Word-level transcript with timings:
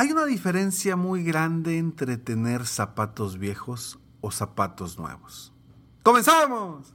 Hay 0.00 0.12
una 0.12 0.26
diferencia 0.26 0.94
muy 0.94 1.24
grande 1.24 1.76
entre 1.76 2.18
tener 2.18 2.68
zapatos 2.68 3.36
viejos 3.36 3.98
o 4.20 4.30
zapatos 4.30 4.96
nuevos. 4.96 5.52
¡Comenzamos! 6.04 6.94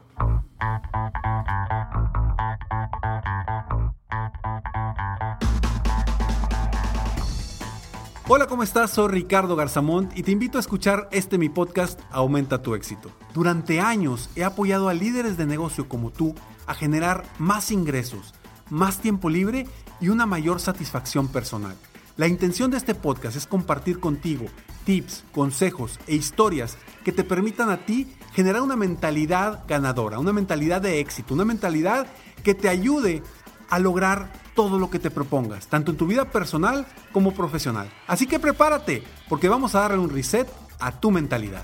Hola, 8.30 8.48
¿cómo 8.48 8.64
estás? 8.64 8.92
Soy 8.92 9.10
Ricardo 9.10 9.58
Garzamont 9.58 10.18
y 10.18 10.24
te 10.24 10.32
invito 10.32 10.58
a 10.58 10.62
escuchar 10.62 11.10
este 11.12 11.38
mi 11.38 11.50
podcast 11.50 12.00
Aumenta 12.10 12.62
tu 12.62 12.74
éxito. 12.74 13.12
Durante 13.34 13.82
años 13.82 14.30
he 14.38 14.46
apoyado 14.46 14.88
a 14.88 14.94
líderes 14.94 15.36
de 15.36 15.46
negocio 15.46 15.90
como 15.90 16.10
tú 16.10 16.36
a 16.68 16.74
generar 16.74 17.26
más 17.38 17.70
ingresos, 17.70 18.34
más 18.70 19.00
tiempo 19.02 19.30
libre 19.30 19.68
y 20.00 20.08
una 20.08 20.26
mayor 20.26 20.62
satisfacción 20.62 21.28
personal. 21.28 21.76
La 22.16 22.28
intención 22.28 22.70
de 22.70 22.78
este 22.78 22.94
podcast 22.94 23.36
es 23.36 23.48
compartir 23.48 24.00
contigo 24.00 24.46
tips, 24.86 25.24
consejos 25.32 26.00
e 26.06 26.14
historias 26.14 26.78
que 27.04 27.12
te 27.12 27.24
permitan 27.24 27.72
a 27.72 27.86
ti 27.88 28.14
generar 28.34 28.62
una 28.62 28.76
mentalidad 28.76 29.64
ganadora, 29.68 30.20
una 30.20 30.32
mentalidad 30.32 30.80
de 30.80 31.00
éxito, 31.00 31.34
una 31.34 31.44
mentalidad 31.44 32.06
que 32.44 32.54
te 32.54 32.70
ayude 32.70 33.24
a 33.68 33.80
lograr 33.80 34.32
todo 34.54 34.78
lo 34.78 34.92
que 34.92 35.00
te 35.00 35.10
propongas, 35.10 35.66
tanto 35.66 35.90
en 35.90 35.98
tu 35.98 36.06
vida 36.06 36.30
personal 36.30 36.86
como 37.12 37.34
profesional. 37.34 37.90
Así 38.06 38.28
que 38.28 38.38
prepárate, 38.38 39.04
porque 39.28 39.50
vamos 39.50 39.74
a 39.74 39.80
darle 39.80 39.98
un 39.98 40.12
reset 40.12 40.48
a 40.80 40.92
tu 40.92 41.10
mentalidad. 41.10 41.64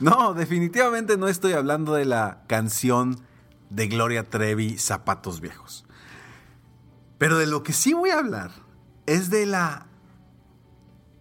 No, 0.00 0.34
definitivamente 0.34 1.16
no 1.16 1.28
estoy 1.28 1.54
hablando 1.54 1.94
de 1.94 2.04
la 2.04 2.42
canción 2.46 3.26
de 3.70 3.88
Gloria 3.88 4.28
Trevi, 4.28 4.78
Zapatos 4.78 5.40
Viejos. 5.40 5.84
Pero 7.18 7.38
de 7.38 7.46
lo 7.46 7.62
que 7.62 7.72
sí 7.72 7.94
voy 7.94 8.10
a 8.10 8.18
hablar 8.18 8.50
es 9.06 9.30
de 9.30 9.46
la 9.46 9.86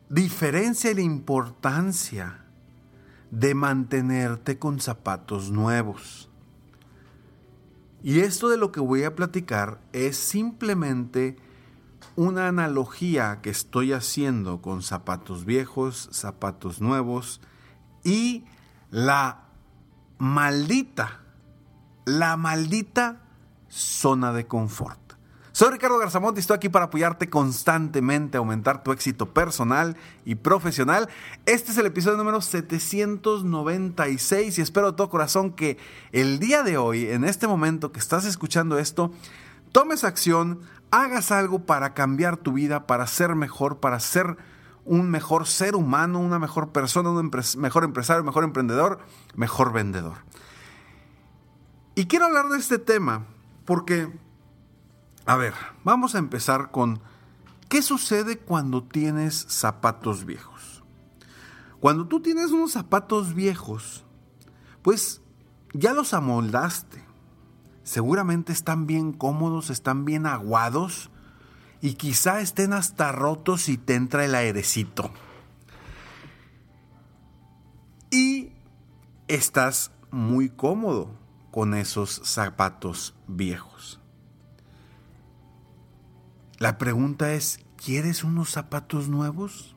diferencia 0.10 0.92
y 0.92 0.96
la 0.96 1.02
importancia 1.02 2.46
de 3.32 3.56
mantenerte 3.56 4.58
con 4.58 4.80
zapatos 4.80 5.52
nuevos. 5.52 6.30
Y 8.04 8.20
esto 8.20 8.48
de 8.50 8.58
lo 8.58 8.72
que 8.72 8.80
voy 8.80 9.04
a 9.04 9.16
platicar 9.16 9.82
es 9.92 10.18
simplemente 10.18 11.36
una 12.16 12.48
analogía 12.48 13.42
que 13.42 13.50
estoy 13.50 13.92
haciendo 13.92 14.62
con 14.62 14.82
zapatos 14.82 15.46
viejos, 15.46 16.10
zapatos 16.12 16.80
nuevos 16.80 17.42
y 18.04 18.46
la 18.92 19.50
maldita 20.18 21.27
la 22.08 22.38
maldita 22.38 23.18
zona 23.68 24.32
de 24.32 24.48
confort. 24.48 24.98
Soy 25.52 25.72
Ricardo 25.72 25.98
Garzamont 25.98 26.38
y 26.38 26.40
estoy 26.40 26.56
aquí 26.56 26.70
para 26.70 26.86
apoyarte 26.86 27.30
constantemente 27.30 28.38
a 28.38 28.40
aumentar 28.40 28.82
tu 28.82 28.94
éxito 28.94 29.34
personal 29.34 29.98
y 30.24 30.36
profesional. 30.36 31.10
Este 31.46 31.72
es 31.72 31.78
el 31.78 31.86
episodio 31.86 32.16
número 32.16 32.40
796 32.40 34.58
y 34.58 34.62
espero 34.62 34.92
de 34.92 34.96
todo 34.96 35.10
corazón 35.10 35.52
que 35.52 35.78
el 36.14 36.40
día 36.40 36.64
de 36.64 36.78
hoy, 36.78 37.08
en 37.08 37.26
este 37.26 37.46
momento 37.46 37.92
que 37.92 38.00
estás 38.00 38.24
escuchando 38.24 38.80
esto, 38.80 39.12
tomes 39.74 40.06
acción, 40.06 40.62
hagas 40.92 41.32
algo 41.32 41.66
para 41.66 41.94
cambiar 41.94 42.38
tu 42.38 42.54
vida, 42.54 42.88
para 42.88 43.06
ser 43.06 43.36
mejor, 43.36 43.82
para 43.82 44.00
ser 44.00 44.38
un 44.86 45.10
mejor 45.10 45.46
ser 45.46 45.76
humano, 45.76 46.20
una 46.20 46.40
mejor 46.40 46.72
persona, 46.72 47.10
un 47.10 47.32
mejor 47.58 47.84
empresario, 47.84 48.24
mejor 48.24 48.46
emprendedor, 48.46 49.00
mejor 49.36 49.74
vendedor. 49.74 50.20
Y 51.98 52.06
quiero 52.06 52.26
hablar 52.26 52.50
de 52.50 52.60
este 52.60 52.78
tema 52.78 53.26
porque, 53.66 54.08
a 55.26 55.36
ver, 55.36 55.56
vamos 55.84 56.14
a 56.14 56.20
empezar 56.20 56.70
con 56.70 57.02
qué 57.70 57.82
sucede 57.82 58.38
cuando 58.38 58.84
tienes 58.84 59.48
zapatos 59.50 60.24
viejos. 60.24 60.84
Cuando 61.80 62.08
tú 62.08 62.20
tienes 62.20 62.52
unos 62.52 62.74
zapatos 62.74 63.34
viejos, 63.34 64.06
pues 64.84 65.22
ya 65.74 65.94
los 65.94 66.14
amoldaste. 66.14 67.04
Seguramente 67.82 68.54
están 68.54 68.86
bien 68.86 69.12
cómodos, 69.12 69.72
están 69.72 70.06
bien 70.06 70.28
aguados 70.28 71.10
y 71.82 71.96
quizá 71.96 72.42
estén 72.42 72.74
hasta 72.74 73.12
rotos 73.12 73.70
y 73.70 73.78
te 73.80 73.96
entra 73.96 74.24
el 74.24 74.36
airecito. 74.36 75.10
Y 78.12 78.52
estás 79.28 79.90
muy 80.12 80.50
cómodo 80.50 81.26
con 81.58 81.74
esos 81.74 82.22
zapatos 82.24 83.16
viejos. 83.26 84.00
La 86.60 86.78
pregunta 86.78 87.34
es, 87.34 87.66
¿quieres 87.84 88.24
unos 88.24 88.52
zapatos 88.52 89.10
nuevos? 89.10 89.76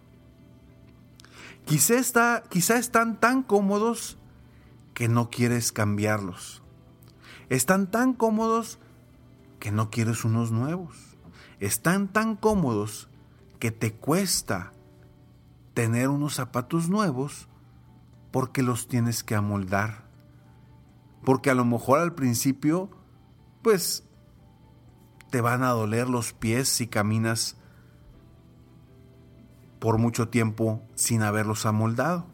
Quizá, 1.64 1.94
está, 1.94 2.42
quizá 2.50 2.76
están 2.76 3.18
tan 3.18 3.42
cómodos 3.42 4.18
que 4.92 5.08
no 5.08 5.30
quieres 5.30 5.72
cambiarlos. 5.72 6.62
Están 7.48 7.90
tan 7.90 8.12
cómodos 8.12 8.78
que 9.58 9.72
no 9.72 9.88
quieres 9.90 10.26
unos 10.26 10.52
nuevos. 10.52 10.98
Están 11.60 12.08
tan 12.08 12.36
cómodos 12.36 13.08
que 13.58 13.70
te 13.70 13.94
cuesta 13.94 14.74
tener 15.72 16.10
unos 16.10 16.34
zapatos 16.34 16.90
nuevos 16.90 17.48
porque 18.32 18.62
los 18.62 18.86
tienes 18.86 19.24
que 19.24 19.34
amoldar 19.34 20.09
porque 21.24 21.50
a 21.50 21.54
lo 21.54 21.64
mejor 21.64 22.00
al 22.00 22.14
principio, 22.14 22.90
pues, 23.62 24.04
te 25.30 25.40
van 25.40 25.62
a 25.62 25.70
doler 25.70 26.08
los 26.08 26.32
pies 26.32 26.68
si 26.68 26.86
caminas 26.86 27.56
por 29.78 29.98
mucho 29.98 30.28
tiempo 30.28 30.82
sin 30.94 31.22
haberlos 31.22 31.66
amoldado. 31.66 32.26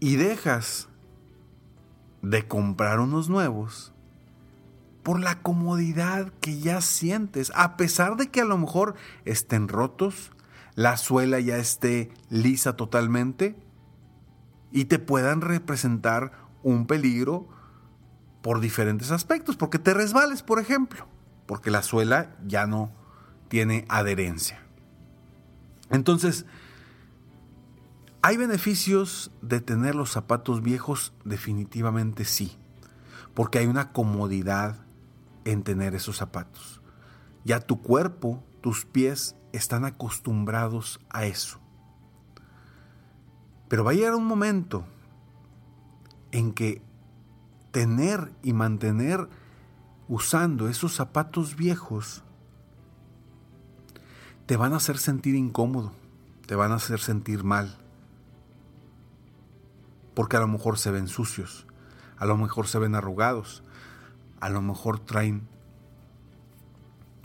Y 0.00 0.16
dejas 0.16 0.88
de 2.22 2.46
comprar 2.48 3.00
unos 3.00 3.28
nuevos 3.28 3.92
por 5.02 5.20
la 5.20 5.42
comodidad 5.42 6.32
que 6.40 6.58
ya 6.58 6.80
sientes, 6.80 7.52
a 7.54 7.76
pesar 7.76 8.16
de 8.16 8.30
que 8.30 8.40
a 8.40 8.46
lo 8.46 8.56
mejor 8.56 8.94
estén 9.26 9.68
rotos, 9.68 10.32
la 10.74 10.96
suela 10.96 11.38
ya 11.40 11.58
esté 11.58 12.10
lisa 12.30 12.74
totalmente 12.74 13.54
y 14.72 14.86
te 14.86 14.98
puedan 14.98 15.42
representar 15.42 16.32
un 16.64 16.86
peligro 16.86 17.46
por 18.42 18.58
diferentes 18.60 19.12
aspectos, 19.12 19.56
porque 19.56 19.78
te 19.78 19.94
resbales, 19.94 20.42
por 20.42 20.58
ejemplo, 20.58 21.06
porque 21.46 21.70
la 21.70 21.82
suela 21.82 22.36
ya 22.44 22.66
no 22.66 22.90
tiene 23.48 23.84
adherencia. 23.88 24.60
Entonces, 25.90 26.46
¿hay 28.22 28.36
beneficios 28.36 29.30
de 29.40 29.60
tener 29.60 29.94
los 29.94 30.10
zapatos 30.10 30.62
viejos? 30.62 31.12
Definitivamente 31.24 32.24
sí, 32.24 32.58
porque 33.34 33.60
hay 33.60 33.66
una 33.66 33.92
comodidad 33.92 34.76
en 35.44 35.62
tener 35.62 35.94
esos 35.94 36.16
zapatos. 36.16 36.80
Ya 37.44 37.60
tu 37.60 37.82
cuerpo, 37.82 38.42
tus 38.62 38.86
pies 38.86 39.36
están 39.52 39.84
acostumbrados 39.84 41.00
a 41.10 41.26
eso. 41.26 41.60
Pero 43.68 43.84
va 43.84 43.92
a 43.92 43.94
llegar 43.94 44.14
un 44.14 44.26
momento 44.26 44.86
en 46.34 46.52
que 46.52 46.82
tener 47.70 48.32
y 48.42 48.54
mantener 48.54 49.28
usando 50.08 50.68
esos 50.68 50.92
zapatos 50.92 51.54
viejos 51.54 52.24
te 54.46 54.56
van 54.56 54.72
a 54.72 54.78
hacer 54.78 54.98
sentir 54.98 55.36
incómodo, 55.36 55.92
te 56.46 56.56
van 56.56 56.72
a 56.72 56.74
hacer 56.74 56.98
sentir 56.98 57.44
mal. 57.44 57.78
Porque 60.14 60.36
a 60.36 60.40
lo 60.40 60.48
mejor 60.48 60.76
se 60.76 60.90
ven 60.90 61.06
sucios, 61.06 61.68
a 62.16 62.26
lo 62.26 62.36
mejor 62.36 62.66
se 62.66 62.80
ven 62.80 62.96
arrugados, 62.96 63.62
a 64.40 64.50
lo 64.50 64.60
mejor 64.60 64.98
traen 64.98 65.46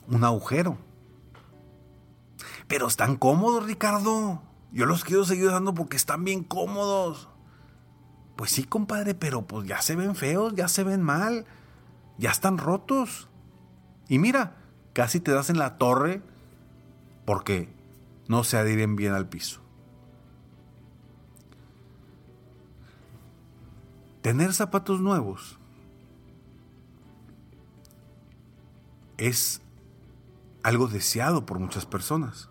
un 0.08 0.24
agujero. 0.24 0.78
Pero 2.68 2.86
están 2.88 3.16
cómodos, 3.16 3.66
Ricardo. 3.66 4.44
Yo 4.72 4.86
los 4.86 5.04
quiero 5.04 5.26
seguir 5.26 5.48
usando 5.48 5.74
porque 5.74 5.98
están 5.98 6.24
bien 6.24 6.44
cómodos. 6.44 7.28
Pues 8.39 8.51
sí, 8.51 8.63
compadre, 8.63 9.15
pero 9.15 9.45
pues 9.45 9.68
ya 9.68 9.81
se 9.81 9.97
ven 9.97 10.15
feos, 10.15 10.56
ya 10.56 10.69
se 10.69 10.86
ven 10.86 11.01
mal, 11.01 11.45
ya 12.18 12.31
están 12.31 12.57
rotos. 12.57 13.27
Y 14.07 14.18
mira, 14.18 14.56
casi 14.94 15.19
te 15.19 15.33
das 15.33 15.50
en 15.50 15.57
la 15.57 15.77
torre 15.77 16.21
porque 17.25 17.68
no 18.30 18.45
se 18.45 18.56
adhieren 18.56 18.95
bien 18.95 19.12
al 19.12 19.27
piso. 19.27 19.59
Tener 24.21 24.53
zapatos 24.53 25.01
nuevos 25.01 25.59
es 29.18 29.62
algo 30.63 30.88
deseado 30.88 31.45
por 31.45 31.59
muchas 31.59 31.86
personas. 31.86 32.50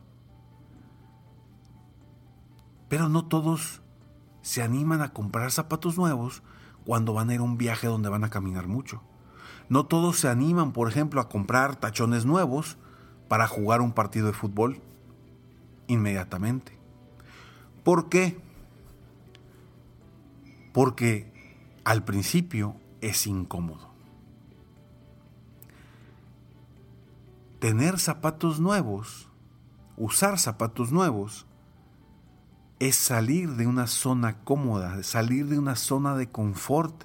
Pero 2.91 3.09
no 3.09 3.25
todos 3.25 3.81
se 4.49 4.63
animan 4.63 5.03
a 5.03 5.13
comprar 5.13 5.51
zapatos 5.53 5.99
nuevos 5.99 6.43
cuando 6.87 7.13
van 7.13 7.29
a 7.29 7.35
ir 7.35 7.41
a 7.41 7.43
un 7.43 7.59
viaje 7.59 7.87
donde 7.87 8.09
van 8.09 8.25
a 8.25 8.31
caminar 8.31 8.67
mucho. 8.67 9.03
No 9.69 9.85
todos 9.85 10.19
se 10.19 10.29
animan, 10.29 10.73
por 10.73 10.89
ejemplo, 10.89 11.21
a 11.21 11.29
comprar 11.29 11.77
tachones 11.77 12.25
nuevos 12.25 12.79
para 13.29 13.47
jugar 13.47 13.83
un 13.83 13.93
partido 13.93 14.27
de 14.27 14.33
fútbol 14.33 14.81
inmediatamente. 15.87 16.79
¿Por 17.85 18.09
qué? 18.09 18.41
Porque 20.73 21.31
al 21.85 22.05
principio 22.05 22.75
es 23.03 23.27
incómodo. 23.27 23.91
Tener 27.59 27.99
zapatos 27.99 28.61
nuevos, 28.61 29.29
usar 29.99 30.39
zapatos 30.39 30.91
nuevos, 30.91 31.45
es 32.79 32.97
salir 32.97 33.55
de 33.57 33.67
una 33.67 33.87
zona 33.87 34.39
cómoda, 34.45 35.03
salir 35.03 35.47
de 35.47 35.59
una 35.59 35.77
zona 35.77 36.17
de 36.17 36.31
confort 36.31 37.05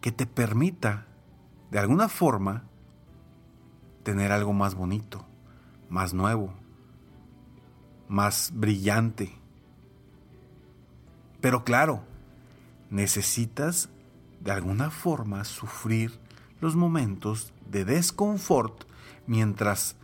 que 0.00 0.12
te 0.12 0.26
permita, 0.26 1.06
de 1.70 1.78
alguna 1.78 2.08
forma, 2.08 2.64
tener 4.02 4.32
algo 4.32 4.52
más 4.52 4.74
bonito, 4.74 5.24
más 5.88 6.12
nuevo, 6.14 6.52
más 8.08 8.50
brillante. 8.54 9.32
Pero 11.40 11.64
claro, 11.64 12.04
necesitas 12.90 13.88
de 14.40 14.52
alguna 14.52 14.90
forma 14.90 15.44
sufrir 15.44 16.18
los 16.60 16.76
momentos 16.76 17.52
de 17.70 17.84
desconfort 17.84 18.84
mientras 19.26 19.96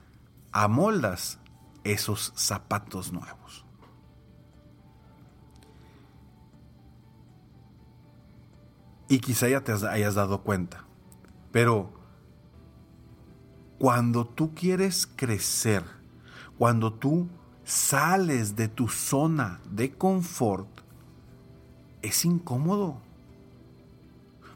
amoldas 0.53 1.39
esos 1.85 2.33
zapatos 2.37 3.13
nuevos. 3.13 3.65
Y 9.11 9.19
quizá 9.19 9.49
ya 9.49 9.63
te 9.63 9.73
hayas 9.73 10.15
dado 10.15 10.43
cuenta, 10.43 10.85
pero 11.51 11.91
cuando 13.77 14.25
tú 14.25 14.55
quieres 14.55 15.09
crecer, 15.17 15.83
cuando 16.57 16.93
tú 16.93 17.29
sales 17.65 18.55
de 18.55 18.69
tu 18.69 18.89
zona 18.89 19.59
de 19.69 19.91
confort, 19.91 20.69
es 22.03 22.25
incómodo. 22.25 22.99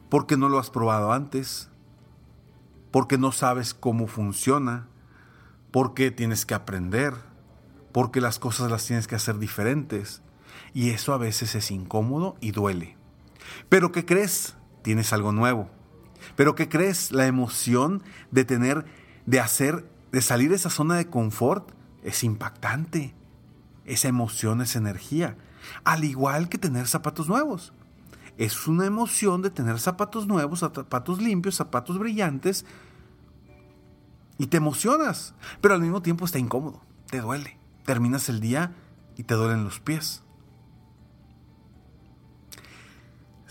Porque 0.09 0.37
no 0.37 0.47
lo 0.47 0.57
has 0.57 0.69
probado 0.69 1.11
antes, 1.11 1.67
porque 2.91 3.17
no 3.17 3.33
sabes 3.33 3.73
cómo 3.73 4.07
funciona, 4.07 4.87
porque 5.71 6.11
tienes 6.11 6.45
que 6.45 6.53
aprender, 6.53 7.13
porque 7.91 8.21
las 8.21 8.39
cosas 8.39 8.71
las 8.71 8.85
tienes 8.85 9.07
que 9.07 9.15
hacer 9.15 9.37
diferentes. 9.37 10.21
Y 10.73 10.91
eso 10.91 11.13
a 11.13 11.17
veces 11.17 11.55
es 11.55 11.71
incómodo 11.71 12.37
y 12.39 12.51
duele. 12.51 12.95
Pero 13.69 13.91
¿qué 13.91 14.05
crees? 14.05 14.55
Tienes 14.81 15.13
algo 15.13 15.31
nuevo. 15.31 15.69
Pero 16.35 16.55
¿qué 16.55 16.69
crees? 16.69 17.11
La 17.11 17.27
emoción 17.27 18.03
de 18.31 18.45
tener, 18.45 18.85
de 19.25 19.39
hacer, 19.39 19.89
de 20.11 20.21
salir 20.21 20.49
de 20.49 20.55
esa 20.55 20.69
zona 20.69 20.95
de 20.95 21.09
confort 21.09 21.71
es 22.03 22.23
impactante. 22.23 23.13
Esa 23.85 24.07
emoción, 24.07 24.61
esa 24.61 24.79
energía. 24.79 25.37
Al 25.83 26.03
igual 26.03 26.49
que 26.49 26.57
tener 26.57 26.87
zapatos 26.87 27.27
nuevos. 27.27 27.73
Es 28.37 28.67
una 28.67 28.85
emoción 28.85 29.41
de 29.41 29.49
tener 29.49 29.79
zapatos 29.79 30.27
nuevos, 30.27 30.59
zapatos 30.59 31.21
limpios, 31.21 31.55
zapatos 31.55 31.97
brillantes. 31.97 32.65
Y 34.37 34.47
te 34.47 34.57
emocionas. 34.57 35.33
Pero 35.61 35.73
al 35.73 35.81
mismo 35.81 36.01
tiempo 36.01 36.25
está 36.25 36.39
incómodo. 36.39 36.81
Te 37.07 37.21
duele. 37.21 37.57
Terminas 37.85 38.27
el 38.29 38.39
día 38.39 38.75
y 39.15 39.23
te 39.23 39.35
duelen 39.35 39.63
los 39.63 39.79
pies. 39.79 40.24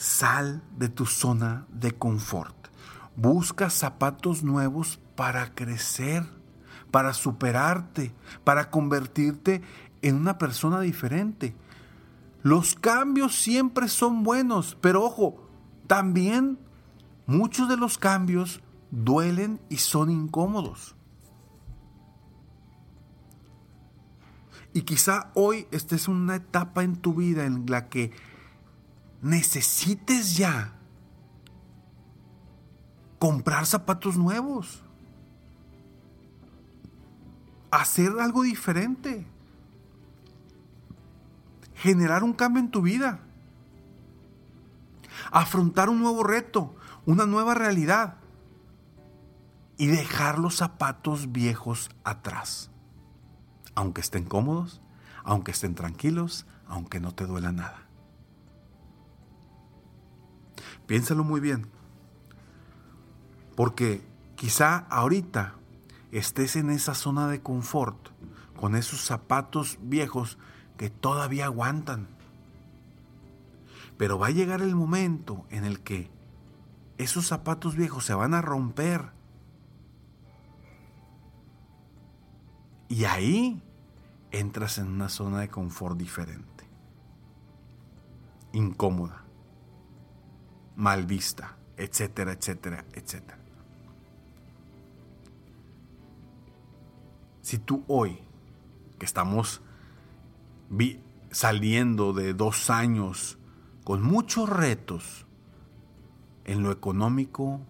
Sal 0.04 0.62
de 0.76 0.90
tu 0.90 1.06
zona 1.06 1.66
de 1.70 1.92
confort. 1.92 2.68
Busca 3.16 3.70
zapatos 3.70 4.42
nuevos 4.42 5.00
para 5.16 5.54
crecer 5.54 6.24
para 6.94 7.12
superarte, 7.12 8.14
para 8.44 8.70
convertirte 8.70 9.62
en 10.00 10.14
una 10.14 10.38
persona 10.38 10.78
diferente. 10.78 11.56
Los 12.44 12.76
cambios 12.76 13.34
siempre 13.34 13.88
son 13.88 14.22
buenos, 14.22 14.78
pero 14.80 15.02
ojo, 15.02 15.48
también 15.88 16.56
muchos 17.26 17.68
de 17.68 17.76
los 17.76 17.98
cambios 17.98 18.60
duelen 18.92 19.60
y 19.68 19.78
son 19.78 20.08
incómodos. 20.08 20.94
Y 24.72 24.82
quizá 24.82 25.32
hoy 25.34 25.66
estés 25.72 26.06
en 26.06 26.14
una 26.14 26.36
etapa 26.36 26.84
en 26.84 26.94
tu 26.94 27.14
vida 27.14 27.44
en 27.44 27.66
la 27.66 27.88
que 27.88 28.12
necesites 29.24 30.36
ya 30.36 30.72
comprar 33.18 33.66
zapatos 33.66 34.16
nuevos 34.16 34.84
hacer 37.80 38.12
algo 38.20 38.42
diferente. 38.42 39.26
Generar 41.74 42.22
un 42.22 42.32
cambio 42.32 42.60
en 42.62 42.70
tu 42.70 42.82
vida. 42.82 43.20
Afrontar 45.30 45.88
un 45.88 46.00
nuevo 46.00 46.22
reto, 46.22 46.74
una 47.04 47.26
nueva 47.26 47.54
realidad. 47.54 48.16
Y 49.76 49.86
dejar 49.86 50.38
los 50.38 50.56
zapatos 50.56 51.32
viejos 51.32 51.90
atrás. 52.04 52.70
Aunque 53.74 54.02
estén 54.02 54.24
cómodos, 54.24 54.80
aunque 55.24 55.50
estén 55.50 55.74
tranquilos, 55.74 56.46
aunque 56.68 57.00
no 57.00 57.12
te 57.12 57.26
duela 57.26 57.50
nada. 57.50 57.83
Piénsalo 60.86 61.24
muy 61.24 61.40
bien. 61.40 61.66
Porque 63.56 64.06
quizá 64.36 64.78
ahorita 64.90 65.54
estés 66.12 66.56
en 66.56 66.70
esa 66.70 66.94
zona 66.94 67.28
de 67.28 67.40
confort, 67.40 68.08
con 68.56 68.76
esos 68.76 69.00
zapatos 69.00 69.78
viejos 69.82 70.38
que 70.76 70.90
todavía 70.90 71.46
aguantan. 71.46 72.08
Pero 73.96 74.18
va 74.18 74.28
a 74.28 74.30
llegar 74.30 74.60
el 74.60 74.74
momento 74.74 75.46
en 75.50 75.64
el 75.64 75.80
que 75.80 76.10
esos 76.98 77.26
zapatos 77.26 77.76
viejos 77.76 78.04
se 78.04 78.14
van 78.14 78.34
a 78.34 78.42
romper. 78.42 79.12
Y 82.88 83.04
ahí 83.04 83.62
entras 84.30 84.78
en 84.78 84.88
una 84.88 85.08
zona 85.08 85.40
de 85.40 85.48
confort 85.48 85.96
diferente, 85.96 86.64
incómoda, 88.52 89.23
mal 90.76 91.06
vista, 91.06 91.56
etcétera, 91.76 92.32
etcétera, 92.32 92.84
etcétera. 92.92 93.38
Si 97.42 97.58
tú 97.58 97.84
hoy, 97.88 98.18
que 98.98 99.04
estamos 99.04 99.60
saliendo 101.30 102.12
de 102.12 102.32
dos 102.32 102.70
años 102.70 103.38
con 103.84 104.02
muchos 104.02 104.48
retos 104.48 105.26
en 106.44 106.62
lo 106.62 106.72
económico, 106.72 107.60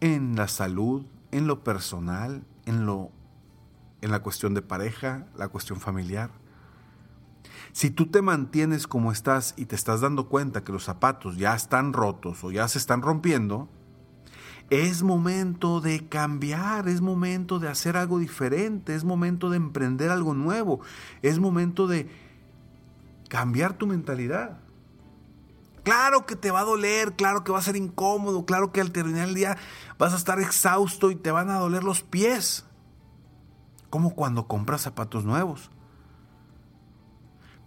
en 0.00 0.36
la 0.36 0.48
salud, 0.48 1.04
en 1.30 1.46
lo 1.46 1.62
personal, 1.62 2.44
en, 2.64 2.86
lo, 2.86 3.10
en 4.00 4.10
la 4.10 4.20
cuestión 4.20 4.54
de 4.54 4.62
pareja, 4.62 5.26
la 5.36 5.48
cuestión 5.48 5.80
familiar, 5.80 6.30
Si 7.76 7.90
tú 7.90 8.06
te 8.06 8.22
mantienes 8.22 8.86
como 8.86 9.12
estás 9.12 9.52
y 9.58 9.66
te 9.66 9.76
estás 9.76 10.00
dando 10.00 10.30
cuenta 10.30 10.64
que 10.64 10.72
los 10.72 10.84
zapatos 10.84 11.36
ya 11.36 11.54
están 11.54 11.92
rotos 11.92 12.42
o 12.42 12.50
ya 12.50 12.66
se 12.68 12.78
están 12.78 13.02
rompiendo, 13.02 13.68
es 14.70 15.02
momento 15.02 15.82
de 15.82 16.08
cambiar, 16.08 16.88
es 16.88 17.02
momento 17.02 17.58
de 17.58 17.68
hacer 17.68 17.98
algo 17.98 18.18
diferente, 18.18 18.94
es 18.94 19.04
momento 19.04 19.50
de 19.50 19.58
emprender 19.58 20.08
algo 20.10 20.32
nuevo, 20.32 20.80
es 21.20 21.38
momento 21.38 21.86
de 21.86 22.08
cambiar 23.28 23.74
tu 23.74 23.86
mentalidad. 23.86 24.58
Claro 25.82 26.24
que 26.24 26.34
te 26.34 26.50
va 26.50 26.60
a 26.60 26.64
doler, 26.64 27.12
claro 27.12 27.44
que 27.44 27.52
va 27.52 27.58
a 27.58 27.62
ser 27.62 27.76
incómodo, 27.76 28.46
claro 28.46 28.72
que 28.72 28.80
al 28.80 28.90
terminar 28.90 29.28
el 29.28 29.34
día 29.34 29.58
vas 29.98 30.14
a 30.14 30.16
estar 30.16 30.40
exhausto 30.40 31.10
y 31.10 31.14
te 31.14 31.30
van 31.30 31.50
a 31.50 31.58
doler 31.58 31.84
los 31.84 32.00
pies. 32.00 32.64
Como 33.90 34.14
cuando 34.14 34.48
compras 34.48 34.80
zapatos 34.80 35.26
nuevos. 35.26 35.70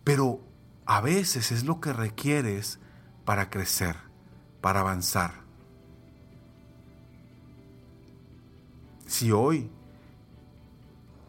Pero 0.09 0.41
a 0.87 1.01
veces 1.01 1.51
es 1.51 1.65
lo 1.65 1.79
que 1.79 1.93
requieres 1.93 2.79
para 3.25 3.51
crecer, 3.51 3.95
para 4.59 4.79
avanzar. 4.79 5.43
Si 9.05 9.31
hoy 9.31 9.69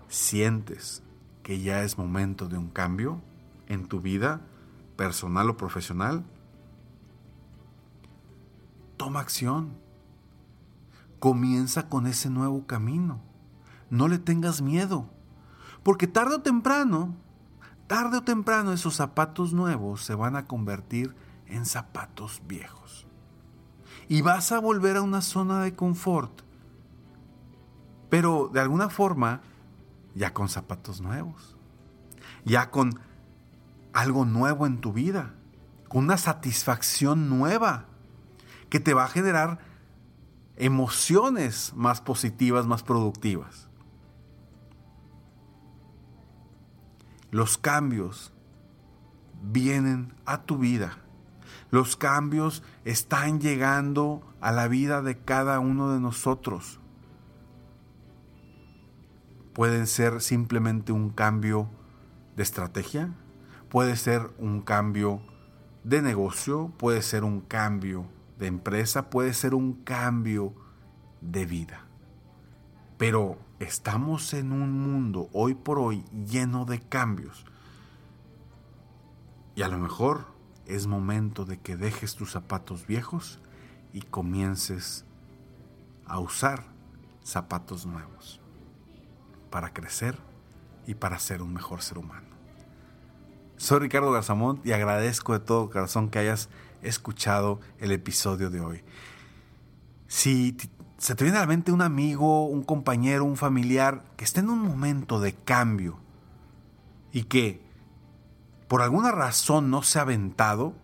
sientes 0.08 1.02
que 1.42 1.60
ya 1.60 1.82
es 1.82 1.98
momento 1.98 2.48
de 2.48 2.56
un 2.56 2.70
cambio 2.70 3.20
en 3.66 3.86
tu 3.86 4.00
vida 4.00 4.40
personal 4.96 5.50
o 5.50 5.58
profesional, 5.58 6.24
toma 8.96 9.20
acción. 9.20 9.74
Comienza 11.18 11.90
con 11.90 12.06
ese 12.06 12.30
nuevo 12.30 12.66
camino. 12.66 13.20
No 13.90 14.08
le 14.08 14.18
tengas 14.18 14.62
miedo. 14.62 15.10
Porque 15.82 16.06
tarde 16.06 16.36
o 16.36 16.40
temprano, 16.40 17.14
tarde 17.90 18.18
o 18.18 18.22
temprano 18.22 18.72
esos 18.72 18.94
zapatos 18.94 19.52
nuevos 19.52 20.04
se 20.04 20.14
van 20.14 20.36
a 20.36 20.46
convertir 20.46 21.12
en 21.48 21.66
zapatos 21.66 22.40
viejos. 22.46 23.04
Y 24.06 24.22
vas 24.22 24.52
a 24.52 24.60
volver 24.60 24.96
a 24.96 25.02
una 25.02 25.20
zona 25.22 25.60
de 25.64 25.74
confort. 25.74 26.42
Pero 28.08 28.48
de 28.54 28.60
alguna 28.60 28.90
forma, 28.90 29.40
ya 30.14 30.32
con 30.32 30.48
zapatos 30.48 31.00
nuevos. 31.00 31.56
Ya 32.44 32.70
con 32.70 33.00
algo 33.92 34.24
nuevo 34.24 34.68
en 34.68 34.80
tu 34.80 34.92
vida. 34.92 35.34
Con 35.88 36.04
una 36.04 36.16
satisfacción 36.16 37.28
nueva 37.28 37.86
que 38.68 38.78
te 38.78 38.94
va 38.94 39.02
a 39.02 39.08
generar 39.08 39.58
emociones 40.54 41.72
más 41.74 42.00
positivas, 42.00 42.66
más 42.66 42.84
productivas. 42.84 43.69
Los 47.30 47.58
cambios 47.58 48.32
vienen 49.42 50.14
a 50.26 50.42
tu 50.42 50.58
vida. 50.58 50.98
Los 51.70 51.96
cambios 51.96 52.62
están 52.84 53.40
llegando 53.40 54.22
a 54.40 54.52
la 54.52 54.68
vida 54.68 55.02
de 55.02 55.18
cada 55.18 55.60
uno 55.60 55.92
de 55.92 56.00
nosotros. 56.00 56.80
Pueden 59.52 59.86
ser 59.86 60.20
simplemente 60.20 60.92
un 60.92 61.10
cambio 61.10 61.68
de 62.36 62.42
estrategia, 62.42 63.12
puede 63.68 63.96
ser 63.96 64.30
un 64.38 64.62
cambio 64.62 65.20
de 65.84 66.02
negocio, 66.02 66.72
puede 66.78 67.02
ser 67.02 67.24
un 67.24 67.40
cambio 67.40 68.06
de 68.40 68.46
empresa 68.46 69.10
puede 69.10 69.34
ser 69.34 69.54
un 69.54 69.74
cambio 69.84 70.54
de 71.20 71.44
vida. 71.44 71.84
Pero 72.96 73.38
estamos 73.60 74.32
en 74.32 74.52
un 74.52 74.72
mundo 74.72 75.28
hoy 75.32 75.54
por 75.54 75.78
hoy 75.78 76.02
lleno 76.26 76.64
de 76.64 76.80
cambios. 76.80 77.44
Y 79.54 79.62
a 79.62 79.68
lo 79.68 79.78
mejor 79.78 80.26
es 80.66 80.86
momento 80.86 81.44
de 81.44 81.58
que 81.58 81.76
dejes 81.76 82.16
tus 82.16 82.32
zapatos 82.32 82.86
viejos 82.86 83.38
y 83.92 84.00
comiences 84.00 85.04
a 86.06 86.18
usar 86.18 86.64
zapatos 87.22 87.86
nuevos 87.86 88.40
para 89.50 89.72
crecer 89.72 90.18
y 90.86 90.94
para 90.94 91.18
ser 91.18 91.42
un 91.42 91.52
mejor 91.52 91.82
ser 91.82 91.98
humano. 91.98 92.28
Soy 93.58 93.80
Ricardo 93.80 94.10
Garzamont 94.10 94.64
y 94.64 94.72
agradezco 94.72 95.34
de 95.34 95.40
todo 95.40 95.68
corazón 95.68 96.08
que 96.08 96.18
hayas 96.18 96.48
escuchado 96.82 97.60
el 97.78 97.92
episodio 97.92 98.48
de 98.48 98.60
hoy. 98.60 98.82
Si 100.06 100.56
se 101.00 101.14
te 101.14 101.24
viene 101.24 101.38
a 101.38 101.40
la 101.40 101.46
mente 101.46 101.72
un 101.72 101.80
amigo, 101.80 102.44
un 102.44 102.62
compañero, 102.62 103.24
un 103.24 103.38
familiar 103.38 104.04
que 104.18 104.24
esté 104.24 104.40
en 104.40 104.50
un 104.50 104.60
momento 104.60 105.18
de 105.18 105.34
cambio 105.34 105.98
y 107.10 107.24
que 107.24 107.62
por 108.68 108.82
alguna 108.82 109.10
razón 109.10 109.70
no 109.70 109.82
se 109.82 109.98
ha 109.98 110.02
aventado, 110.02 110.74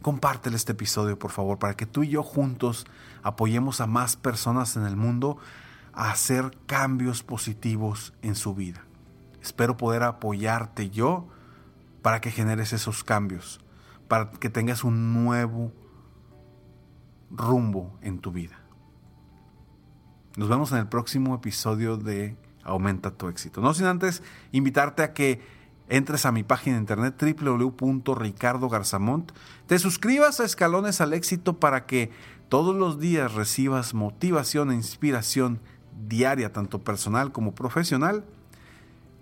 compártele 0.00 0.54
este 0.54 0.72
episodio 0.72 1.18
por 1.18 1.32
favor 1.32 1.58
para 1.58 1.74
que 1.74 1.86
tú 1.86 2.04
y 2.04 2.10
yo 2.10 2.22
juntos 2.22 2.86
apoyemos 3.24 3.80
a 3.80 3.88
más 3.88 4.14
personas 4.14 4.76
en 4.76 4.84
el 4.84 4.94
mundo 4.94 5.38
a 5.92 6.12
hacer 6.12 6.56
cambios 6.66 7.24
positivos 7.24 8.14
en 8.22 8.36
su 8.36 8.54
vida. 8.54 8.84
Espero 9.42 9.76
poder 9.76 10.04
apoyarte 10.04 10.88
yo 10.88 11.26
para 12.00 12.20
que 12.20 12.30
generes 12.30 12.72
esos 12.72 13.02
cambios 13.02 13.60
para 14.06 14.30
que 14.30 14.50
tengas 14.50 14.84
un 14.84 15.12
nuevo 15.12 15.72
rumbo 17.30 17.98
en 18.02 18.20
tu 18.20 18.30
vida. 18.30 18.67
Nos 20.38 20.48
vemos 20.48 20.70
en 20.70 20.78
el 20.78 20.86
próximo 20.86 21.34
episodio 21.34 21.96
de 21.96 22.36
Aumenta 22.62 23.10
tu 23.10 23.26
éxito. 23.26 23.60
No 23.60 23.74
sin 23.74 23.86
antes 23.86 24.22
invitarte 24.52 25.02
a 25.02 25.12
que 25.12 25.40
entres 25.88 26.26
a 26.26 26.32
mi 26.32 26.44
página 26.44 26.76
de 26.76 26.82
internet 26.82 27.20
www.ricardogarzamont, 27.20 29.32
te 29.66 29.80
suscribas 29.80 30.38
a 30.38 30.44
Escalones 30.44 31.00
al 31.00 31.12
Éxito 31.12 31.58
para 31.58 31.86
que 31.86 32.12
todos 32.48 32.76
los 32.76 33.00
días 33.00 33.34
recibas 33.34 33.94
motivación 33.94 34.70
e 34.70 34.76
inspiración 34.76 35.58
diaria, 36.06 36.52
tanto 36.52 36.84
personal 36.84 37.32
como 37.32 37.52
profesional, 37.52 38.24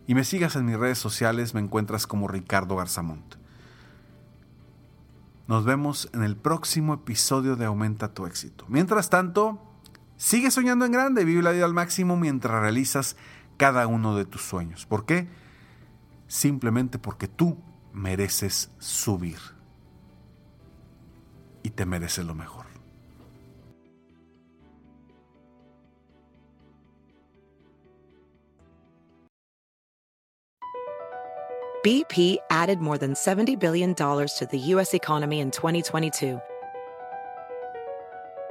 y 0.06 0.14
me 0.14 0.23
sigas 0.23 0.54
en 0.54 0.66
mis 0.66 0.76
redes 0.76 0.99
sociales, 0.99 1.54
me 1.54 1.62
encuentras 1.62 2.06
como 2.06 2.28
Ricardo 2.28 2.76
Garzamont. 2.76 3.37
Nos 5.49 5.64
vemos 5.64 6.11
en 6.12 6.25
el 6.25 6.37
próximo 6.37 6.92
episodio 6.92 7.56
de 7.56 7.64
Aumenta 7.64 8.12
tu 8.12 8.26
éxito. 8.26 8.66
Mientras 8.68 9.08
tanto, 9.08 9.65
sigue 10.16 10.50
soñando 10.50 10.85
en 10.85 10.92
grande, 10.92 11.25
vive 11.25 11.42
la 11.42 11.52
vida 11.52 11.64
al 11.64 11.75
máximo 11.75 12.16
mientras 12.16 12.61
realizas 12.61 13.16
cada 13.56 13.87
uno 13.87 14.16
de 14.16 14.25
tus 14.25 14.42
sueños. 14.42 14.87
¿Por 14.87 15.04
qué? 15.06 15.28
Simplemente 16.26 16.99
porque 16.99 17.28
tú 17.28 17.58
mereces 17.92 18.70
subir 18.78 19.38
y 21.62 21.70
te 21.70 21.87
mereces 21.87 22.25
lo 22.25 22.35
mejor. 22.35 22.66
BP 31.82 32.38
added 32.50 32.80
more 32.80 32.99
than 32.99 33.14
$70 33.14 33.61
billion 33.61 33.94
to 33.94 34.49
the 34.50 34.58
U.S. 34.75 34.92
economy 34.92 35.38
in 35.38 35.52
2022. 35.52 36.40